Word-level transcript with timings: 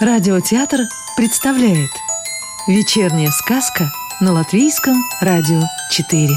Радиотеатр 0.00 0.82
представляет 1.16 1.90
Вечерняя 2.68 3.30
сказка 3.30 3.90
на 4.20 4.32
Латвийском 4.32 4.94
радио 5.20 5.60
4 5.90 6.28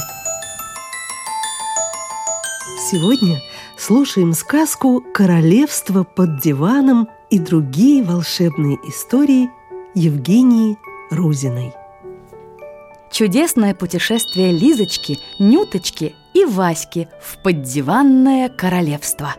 Сегодня 2.90 3.40
слушаем 3.78 4.34
сказку 4.34 5.06
«Королевство 5.14 6.04
под 6.04 6.42
диваном» 6.42 7.08
и 7.30 7.38
другие 7.38 8.04
волшебные 8.04 8.78
истории 8.90 9.52
Евгении 9.94 10.80
Рузиной. 11.12 11.72
Чудесное 13.12 13.76
путешествие 13.76 14.52
Лизочки, 14.52 15.20
Нюточки 15.38 16.16
и 16.34 16.46
Васьки 16.46 17.10
в 17.22 17.38
поддиванное 17.44 18.50
королевство. 18.50 19.36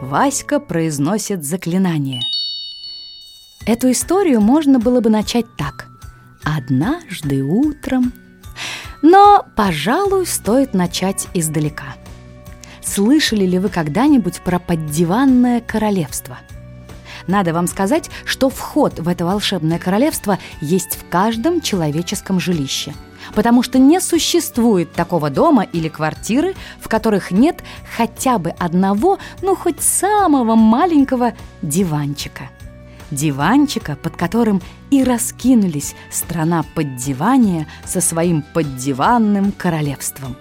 Васька 0.00 0.60
произносит 0.60 1.44
заклинание. 1.44 2.22
Эту 3.66 3.90
историю 3.90 4.40
можно 4.40 4.78
было 4.78 5.00
бы 5.00 5.10
начать 5.10 5.46
так. 5.56 5.86
Однажды 6.44 7.42
утром... 7.42 8.12
Но, 9.02 9.46
пожалуй, 9.56 10.26
стоит 10.26 10.74
начать 10.74 11.28
издалека. 11.32 11.94
Слышали 12.82 13.46
ли 13.46 13.58
вы 13.58 13.70
когда-нибудь 13.70 14.42
про 14.42 14.58
поддиванное 14.58 15.62
королевство– 15.62 16.38
надо 17.26 17.52
вам 17.52 17.68
сказать, 17.68 18.10
что 18.24 18.50
вход 18.50 18.98
в 18.98 19.08
это 19.08 19.24
волшебное 19.24 19.78
королевство 19.78 20.38
есть 20.60 20.96
в 20.96 21.08
каждом 21.08 21.60
человеческом 21.60 22.40
жилище. 22.40 22.92
Потому 23.34 23.62
что 23.62 23.78
не 23.78 24.00
существует 24.00 24.92
такого 24.92 25.30
дома 25.30 25.62
или 25.62 25.88
квартиры, 25.88 26.56
в 26.80 26.88
которых 26.88 27.30
нет 27.30 27.62
хотя 27.96 28.38
бы 28.38 28.50
одного, 28.50 29.18
ну 29.42 29.54
хоть 29.54 29.80
самого 29.80 30.56
маленького 30.56 31.34
диванчика. 31.62 32.48
Диванчика, 33.10 33.96
под 33.96 34.16
которым 34.16 34.62
и 34.90 35.02
раскинулись 35.02 35.94
страна 36.10 36.64
поддивания 36.74 37.66
со 37.84 38.00
своим 38.00 38.42
поддиванным 38.42 39.52
королевством. 39.52 40.36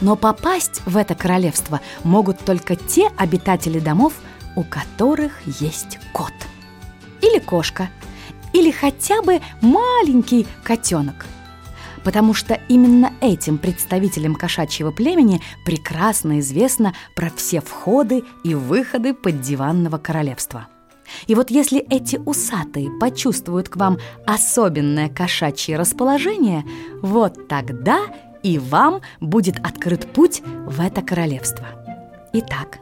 Но 0.00 0.16
попасть 0.16 0.82
в 0.84 0.96
это 0.96 1.14
королевство 1.14 1.80
могут 2.02 2.40
только 2.40 2.74
те 2.74 3.08
обитатели 3.16 3.78
домов, 3.78 4.14
у 4.56 4.64
которых 4.64 5.32
есть 5.60 5.98
кот. 6.12 6.32
Или 7.20 7.38
кошка. 7.38 7.88
Или 8.52 8.70
хотя 8.70 9.22
бы 9.22 9.40
маленький 9.60 10.46
котенок. 10.64 11.24
Потому 12.04 12.34
что 12.34 12.60
именно 12.68 13.12
этим 13.20 13.58
представителям 13.58 14.34
кошачьего 14.34 14.90
племени 14.90 15.40
прекрасно 15.64 16.40
известно 16.40 16.94
про 17.14 17.30
все 17.30 17.60
входы 17.60 18.24
и 18.42 18.54
выходы 18.56 19.14
поддиванного 19.14 19.98
королевства. 19.98 20.66
И 21.26 21.34
вот 21.34 21.50
если 21.50 21.78
эти 21.78 22.16
усатые 22.16 22.90
почувствуют 23.00 23.68
к 23.68 23.76
вам 23.76 23.98
особенное 24.26 25.08
кошачье 25.08 25.76
расположение, 25.76 26.64
вот 27.02 27.48
тогда 27.48 28.00
и 28.42 28.58
вам 28.58 29.00
будет 29.20 29.58
открыт 29.58 30.12
путь 30.12 30.42
в 30.66 30.80
это 30.80 31.02
королевство. 31.02 31.66
Итак, 32.32 32.78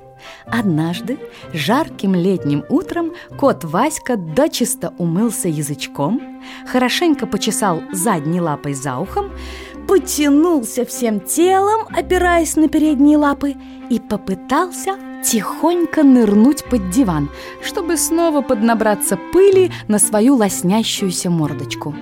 Однажды, 0.47 1.19
жарким 1.53 2.15
летним 2.15 2.65
утром, 2.69 3.13
кот 3.39 3.65
Васька 3.65 4.17
дочисто 4.17 4.93
умылся 4.99 5.49
язычком, 5.49 6.43
хорошенько 6.67 7.27
почесал 7.27 7.83
задней 7.93 8.41
лапой 8.41 8.75
за 8.75 8.99
ухом, 8.99 9.31
потянулся 9.89 10.85
всем 10.85 11.21
телом, 11.21 11.87
опираясь 11.91 12.57
на 12.57 12.69
передние 12.69 13.17
лапы, 13.17 13.57
и 13.89 13.99
попытался 13.99 14.97
тихонько 15.25 16.03
нырнуть 16.03 16.65
под 16.65 16.91
диван, 16.91 17.29
чтобы 17.63 17.97
снова 17.97 18.43
поднабраться 18.43 19.19
пыли 19.33 19.71
на 19.89 19.99
свою 19.99 20.37
лоснящуюся 20.37 21.31
мордочку. 21.31 21.95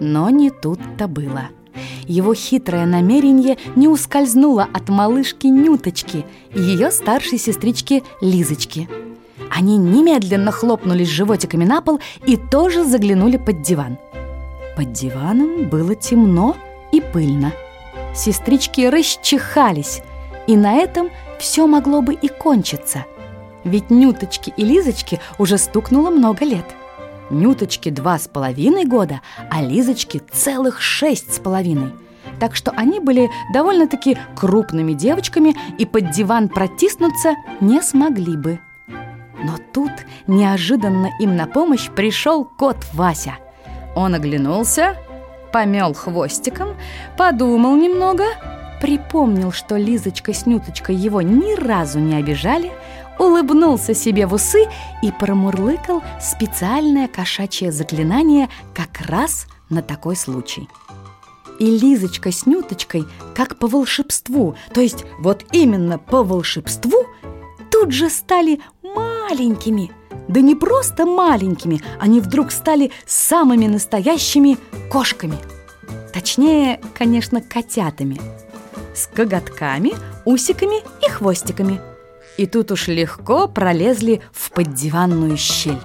Но 0.00 0.30
не 0.30 0.50
тут-то 0.50 1.08
было– 1.08 1.48
его 2.06 2.34
хитрое 2.34 2.86
намерение 2.86 3.58
не 3.74 3.88
ускользнуло 3.88 4.68
от 4.72 4.88
малышки 4.88 5.46
Нюточки 5.46 6.24
и 6.54 6.60
ее 6.60 6.90
старшей 6.90 7.38
сестрички 7.38 8.02
Лизочки. 8.20 8.88
Они 9.50 9.76
немедленно 9.76 10.52
хлопнулись 10.52 11.08
животиками 11.08 11.64
на 11.64 11.80
пол 11.80 12.00
и 12.26 12.36
тоже 12.36 12.84
заглянули 12.84 13.36
под 13.36 13.62
диван. 13.62 13.98
Под 14.76 14.92
диваном 14.92 15.68
было 15.68 15.94
темно 15.94 16.56
и 16.92 17.00
пыльно. 17.00 17.52
Сестрички 18.14 18.82
расчихались, 18.82 20.02
и 20.46 20.56
на 20.56 20.74
этом 20.74 21.10
все 21.38 21.66
могло 21.66 22.02
бы 22.02 22.14
и 22.14 22.28
кончиться. 22.28 23.04
Ведь 23.64 23.90
Нюточке 23.90 24.52
и 24.56 24.64
Лизочке 24.64 25.20
уже 25.38 25.58
стукнуло 25.58 26.10
много 26.10 26.44
лет– 26.44 26.66
Нюточке 27.30 27.90
два 27.90 28.18
с 28.18 28.28
половиной 28.28 28.84
года, 28.84 29.20
а 29.50 29.62
Лизочке 29.62 30.20
целых 30.30 30.80
шесть 30.80 31.34
с 31.34 31.38
половиной. 31.38 31.92
Так 32.38 32.54
что 32.54 32.70
они 32.72 33.00
были 33.00 33.30
довольно-таки 33.52 34.18
крупными 34.36 34.92
девочками 34.92 35.56
и 35.78 35.86
под 35.86 36.10
диван 36.10 36.48
протиснуться 36.48 37.34
не 37.60 37.80
смогли 37.82 38.36
бы. 38.36 38.60
Но 39.42 39.56
тут 39.72 39.92
неожиданно 40.26 41.10
им 41.20 41.36
на 41.36 41.46
помощь 41.46 41.88
пришел 41.90 42.44
кот 42.44 42.76
Вася. 42.92 43.36
Он 43.94 44.14
оглянулся, 44.14 44.96
помел 45.52 45.94
хвостиком, 45.94 46.76
подумал 47.16 47.76
немного, 47.76 48.24
припомнил, 48.80 49.52
что 49.52 49.76
Лизочка 49.76 50.32
с 50.32 50.46
Нюточкой 50.46 50.96
его 50.96 51.22
ни 51.22 51.54
разу 51.54 51.98
не 51.98 52.14
обижали– 52.14 52.72
улыбнулся 53.18 53.94
себе 53.94 54.26
в 54.26 54.34
усы 54.34 54.66
и 55.02 55.10
промурлыкал 55.10 56.02
специальное 56.20 57.08
кошачье 57.08 57.72
заклинание 57.72 58.48
как 58.74 59.00
раз 59.06 59.46
на 59.68 59.82
такой 59.82 60.16
случай. 60.16 60.68
И 61.58 61.64
Лизочка 61.64 62.30
с 62.30 62.44
Нюточкой, 62.44 63.06
как 63.34 63.58
по 63.58 63.66
волшебству, 63.66 64.56
то 64.74 64.80
есть 64.80 65.04
вот 65.20 65.44
именно 65.52 65.98
по 65.98 66.22
волшебству, 66.22 67.06
тут 67.70 67.92
же 67.92 68.10
стали 68.10 68.60
маленькими. 68.82 69.90
Да 70.28 70.40
не 70.40 70.54
просто 70.54 71.06
маленькими, 71.06 71.80
они 71.98 72.20
вдруг 72.20 72.50
стали 72.50 72.90
самыми 73.06 73.66
настоящими 73.66 74.58
кошками. 74.90 75.38
Точнее, 76.12 76.80
конечно, 76.94 77.40
котятами. 77.40 78.20
С 78.96 79.06
коготками, 79.06 79.92
усиками 80.24 80.82
и 81.06 81.10
хвостиками– 81.10 81.80
и 82.36 82.46
тут 82.46 82.70
уж 82.70 82.88
легко 82.88 83.48
пролезли 83.48 84.20
в 84.30 84.50
поддиванную 84.50 85.36
щель. 85.36 85.80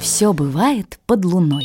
Все 0.00 0.32
бывает 0.32 0.98
под 1.06 1.24
луной. 1.24 1.64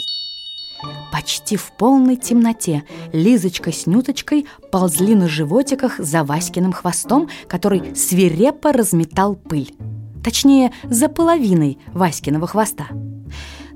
Почти 1.12 1.56
в 1.56 1.72
полной 1.78 2.16
темноте 2.16 2.84
Лизочка 3.12 3.72
с 3.72 3.86
Нюточкой 3.86 4.48
ползли 4.72 5.16
на 5.16 5.28
животиках 5.28 6.00
за 6.00 6.24
Васькиным 6.24 6.74
хвостом, 6.74 7.30
который 7.48 7.96
свирепо 7.96 8.74
разметал 8.74 9.36
пыль. 9.36 9.74
Точнее, 10.24 10.72
за 10.84 11.10
половиной 11.10 11.78
Васькиного 11.94 12.48
хвоста. 12.48 12.88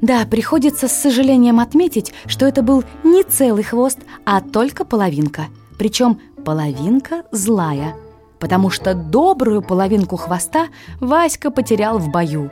Да, 0.02 0.26
приходится 0.26 0.88
с 0.88 0.92
сожалением 0.92 1.60
отметить, 1.60 2.14
что 2.28 2.46
это 2.46 2.62
был 2.62 2.84
не 3.04 3.24
целый 3.24 3.64
хвост, 3.64 4.00
а 4.26 4.42
только 4.42 4.86
половинка. 4.86 5.48
Причем 5.78 6.20
половинка 6.44 7.24
злая– 7.32 7.96
потому 8.40 8.70
что 8.70 8.94
добрую 8.94 9.62
половинку 9.62 10.18
хвоста 10.18 10.68
Васька 11.00 11.52
потерял 11.52 12.00
в 12.00 12.10
бою. 12.10 12.52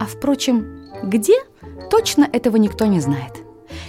А 0.00 0.06
впрочем, 0.06 0.66
где? 1.02 1.34
Точно 1.90 2.28
этого 2.32 2.56
никто 2.56 2.86
не 2.86 3.00
знает. 3.00 3.42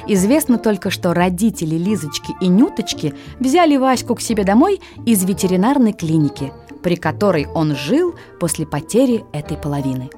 Известно 0.07 0.57
только, 0.57 0.90
что 0.90 1.13
родители 1.13 1.75
Лизочки 1.75 2.35
и 2.41 2.47
Нюточки 2.47 3.13
взяли 3.40 3.78
Ваську 3.78 4.16
к 4.16 4.22
себе 4.22 4.44
домой 4.44 4.81
из 5.06 5.23
ветеринарной 5.23 5.94
клиники, 5.94 6.52
при 6.84 6.96
которой 6.96 7.47
он 7.53 7.76
жил 7.76 8.16
после 8.40 8.66
потери 8.66 9.26
этой 9.34 9.58
половины. 9.58 10.09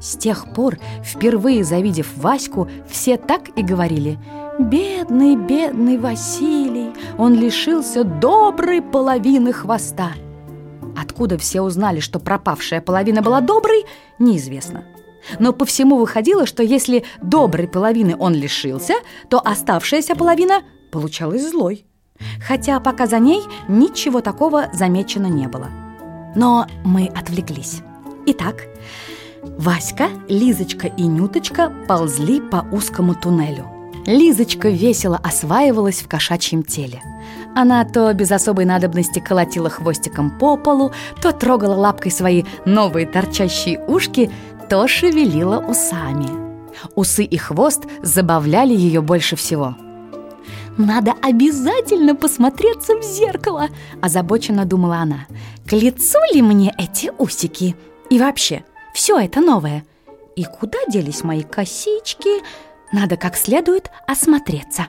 С 0.00 0.16
тех 0.16 0.52
пор, 0.52 0.78
впервые 1.02 1.64
завидев 1.64 2.16
Ваську, 2.16 2.68
все 2.88 3.16
так 3.16 3.48
и 3.56 3.62
говорили 3.62 4.18
«Бедный, 4.58 5.36
бедный 5.36 5.98
Василий, 5.98 6.92
он 7.18 7.34
лишился 7.34 8.04
доброй 8.04 8.82
половины 8.82 9.52
хвоста». 9.52 10.12
Откуда 10.96 11.38
все 11.38 11.60
узнали, 11.60 12.00
что 12.00 12.20
пропавшая 12.20 12.80
половина 12.80 13.22
была 13.22 13.40
доброй, 13.40 13.84
неизвестно. 14.18 14.84
Но 15.38 15.52
по 15.52 15.64
всему 15.64 15.96
выходило, 15.96 16.46
что 16.46 16.62
если 16.62 17.04
доброй 17.22 17.66
половины 17.66 18.14
он 18.18 18.34
лишился, 18.34 18.94
то 19.28 19.40
оставшаяся 19.40 20.14
половина 20.14 20.62
получалась 20.92 21.48
злой. 21.48 21.86
Хотя 22.46 22.78
пока 22.80 23.06
за 23.06 23.18
ней 23.18 23.42
ничего 23.68 24.20
такого 24.20 24.68
замечено 24.72 25.26
не 25.26 25.48
было. 25.48 25.68
Но 26.36 26.66
мы 26.84 27.06
отвлеклись. 27.06 27.82
Итак, 28.26 28.66
Васька, 29.58 30.08
Лизочка 30.28 30.86
и 30.88 31.02
Нюточка 31.02 31.72
ползли 31.88 32.40
по 32.40 32.66
узкому 32.72 33.14
туннелю. 33.14 33.66
Лизочка 34.06 34.68
весело 34.68 35.18
осваивалась 35.22 36.02
в 36.02 36.08
кошачьем 36.08 36.62
теле– 36.62 37.02
она 37.54 37.84
то 37.84 38.12
без 38.12 38.32
особой 38.32 38.64
надобности 38.64 39.20
колотила 39.20 39.70
хвостиком 39.70 40.30
по 40.38 40.56
полу, 40.56 40.92
то 41.22 41.32
трогала 41.32 41.74
лапкой 41.74 42.10
свои 42.10 42.42
новые 42.64 43.06
торчащие 43.06 43.78
ушки, 43.86 44.30
то 44.68 44.88
шевелила 44.88 45.58
усами. 45.58 46.28
Усы 46.96 47.22
и 47.22 47.36
хвост 47.36 47.84
забавляли 48.02 48.74
ее 48.74 49.00
больше 49.00 49.36
всего. 49.36 49.76
«Надо 50.76 51.12
обязательно 51.22 52.16
посмотреться 52.16 52.96
в 52.96 53.04
зеркало!»– 53.04 53.68
озабоченно 54.02 54.64
думала 54.64 54.96
она. 54.96 55.26
«К 55.64 55.72
лицу 55.72 56.18
ли 56.32 56.42
мне 56.42 56.74
эти 56.76 57.12
усики? 57.16 57.76
И 58.10 58.18
вообще, 58.18 58.64
все 58.94 59.18
это 59.18 59.42
новое. 59.42 59.84
И 60.36 60.44
куда 60.44 60.78
делись 60.88 61.22
мои 61.22 61.42
косички? 61.42 62.42
Надо 62.92 63.18
как 63.18 63.36
следует 63.36 63.90
осмотреться». 64.06 64.86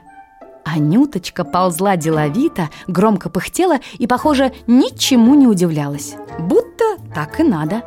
Анюточка 0.64 1.44
ползла 1.44 1.96
деловито, 1.96 2.70
громко 2.88 3.30
пыхтела 3.30 3.78
и, 3.98 4.08
похоже, 4.08 4.52
ничему 4.66 5.34
не 5.34 5.46
удивлялась. 5.46 6.16
Будто 6.40 6.96
так 7.14 7.38
и 7.38 7.44
надо. 7.44 7.84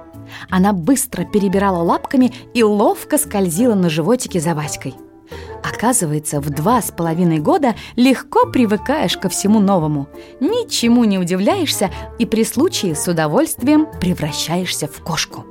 Она 0.49 0.71
быстро 0.71 1.25
перебирала 1.25 1.83
лапками 1.83 2.31
и 2.53 2.63
ловко 2.63 3.17
скользила 3.17 3.75
на 3.75 3.89
животике 3.89 4.39
за 4.39 4.55
Васькой. 4.55 4.95
Оказывается, 5.61 6.39
в 6.39 6.49
два 6.49 6.81
с 6.81 6.89
половиной 6.89 7.39
года 7.39 7.75
легко 7.97 8.45
привыкаешь 8.45 9.17
ко 9.17 9.27
всему 9.27 9.59
новому, 9.59 10.07
ничему 10.39 11.03
не 11.03 11.19
удивляешься 11.19 11.91
и 12.17 12.25
при 12.25 12.45
случае 12.45 12.95
с 12.95 13.07
удовольствием 13.07 13.87
превращаешься 13.99 14.87
в 14.87 15.03
кошку. 15.03 15.45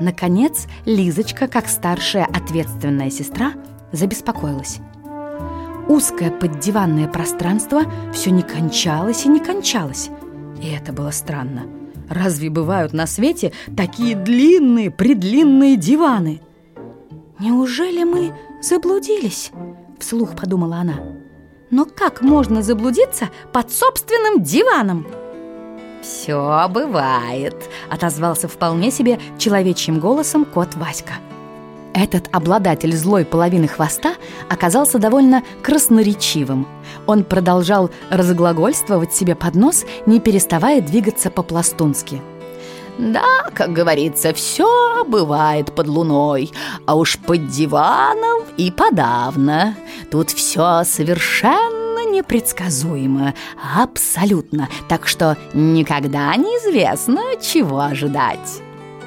Наконец, 0.00 0.66
Лизочка, 0.84 1.48
как 1.48 1.68
старшая 1.68 2.24
ответственная 2.24 3.10
сестра, 3.10 3.52
забеспокоилась. 3.92 4.80
Узкое 5.88 6.30
поддиванное 6.30 7.08
пространство 7.08 7.82
все 8.12 8.30
не 8.30 8.42
кончалось 8.42 9.26
и 9.26 9.28
не 9.28 9.40
кончалось. 9.40 10.10
И 10.62 10.70
это 10.70 10.92
было 10.92 11.10
странно. 11.10 11.62
Разве 12.08 12.50
бывают 12.50 12.92
на 12.92 13.06
свете 13.06 13.52
такие 13.76 14.14
длинные, 14.14 14.90
предлинные 14.90 15.76
диваны? 15.76 16.40
Неужели 17.38 18.04
мы 18.04 18.34
заблудились? 18.62 19.50
Вслух 19.98 20.36
подумала 20.36 20.76
она. 20.76 20.94
Но 21.70 21.86
как 21.86 22.22
можно 22.22 22.62
заблудиться 22.62 23.30
под 23.52 23.72
собственным 23.72 24.42
диваном? 24.42 25.06
«Все 26.02 26.66
бывает»,— 26.68 27.54
отозвался 27.90 28.48
вполне 28.48 28.90
себе 28.90 29.20
человечьим 29.38 30.00
голосом 30.00 30.44
кот 30.44 30.74
Васька. 30.74 31.14
Этот 31.94 32.28
обладатель 32.32 32.96
злой 32.96 33.24
половины 33.24 33.68
хвоста 33.68 34.14
оказался 34.48 34.98
довольно 34.98 35.44
красноречивым. 35.62 36.66
Он 37.06 37.22
продолжал 37.22 37.90
разглагольствовать 38.10 39.14
себе 39.14 39.36
под 39.36 39.54
нос, 39.54 39.84
не 40.06 40.18
переставая 40.18 40.80
двигаться 40.80 41.30
по-пластунски. 41.30 42.20
«Да, 42.98 43.50
как 43.54 43.72
говорится, 43.72 44.34
все 44.34 45.04
бывает 45.04 45.74
под 45.74 45.86
луной, 45.86 46.50
а 46.86 46.96
уж 46.96 47.18
под 47.18 47.48
диваном 47.48 48.42
и 48.56 48.70
подавно. 48.70 49.76
Тут 50.10 50.30
все 50.30 50.82
совершенно 50.84 51.71
непредсказуемо, 52.12 53.34
абсолютно, 53.76 54.68
так 54.88 55.08
что 55.08 55.36
никогда 55.54 56.34
неизвестно, 56.36 57.22
чего 57.40 57.80
ожидать». 57.80 58.62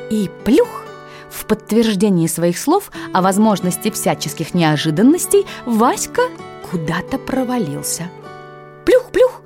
И 0.09 0.29
плюх! 0.43 0.83
В 1.29 1.45
подтверждении 1.45 2.27
своих 2.27 2.57
слов 2.57 2.91
о 3.13 3.21
возможности 3.21 3.91
всяческих 3.91 4.53
неожиданностей 4.53 5.45
Васька 5.65 6.21
куда-то 6.71 7.17
провалился. 7.17 8.03
Плюх-плюх! 8.85 9.41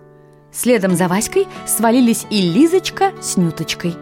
Следом 0.52 0.96
за 0.96 1.08
Васькой 1.08 1.48
свалились 1.66 2.26
и 2.30 2.42
Лизочка 2.42 3.14
с 3.22 3.38
Нюточкой. 3.38 3.96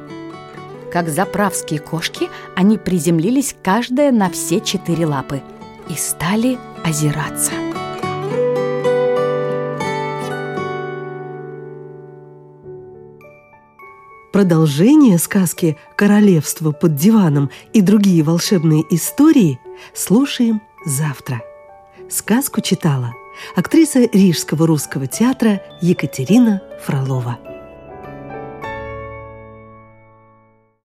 Как 0.92 1.10
заправские 1.10 1.80
кошки, 1.80 2.30
они 2.56 2.78
приземлились 2.78 3.56
каждая 3.64 4.12
на 4.12 4.30
все 4.30 4.60
четыре 4.60 5.06
лапы 5.06 5.42
и 5.90 5.96
стали 5.96 6.58
озираться. 6.84 7.67
Продолжение 14.32 15.18
сказки 15.18 15.78
«Королевство 15.96 16.72
под 16.72 16.96
диваном» 16.96 17.50
и 17.74 17.82
другие 17.82 18.24
волшебные 18.24 18.84
истории 18.90 19.60
слушаем 19.94 20.62
завтра. 20.86 21.42
Сказку 22.10 22.62
читала 22.62 23.14
актриса 23.56 24.08
Рижского 24.12 24.68
русского 24.68 25.08
театра 25.08 25.62
Екатерина 25.82 26.62
Фролова. 26.86 27.40